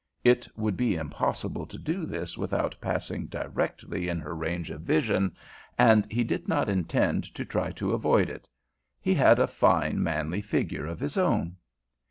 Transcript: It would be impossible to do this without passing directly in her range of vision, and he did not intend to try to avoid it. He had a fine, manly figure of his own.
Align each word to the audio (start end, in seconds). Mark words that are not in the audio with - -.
It 0.23 0.47
would 0.55 0.75
be 0.75 0.95
impossible 0.95 1.67
to 1.67 1.77
do 1.77 2.07
this 2.07 2.35
without 2.35 2.75
passing 2.81 3.27
directly 3.27 4.07
in 4.09 4.19
her 4.19 4.33
range 4.35 4.71
of 4.71 4.81
vision, 4.81 5.35
and 5.77 6.11
he 6.11 6.23
did 6.23 6.47
not 6.47 6.67
intend 6.67 7.23
to 7.35 7.45
try 7.45 7.71
to 7.73 7.93
avoid 7.93 8.27
it. 8.27 8.47
He 8.99 9.13
had 9.13 9.37
a 9.37 9.45
fine, 9.45 10.01
manly 10.01 10.41
figure 10.41 10.87
of 10.87 10.99
his 10.99 11.17
own. 11.17 11.57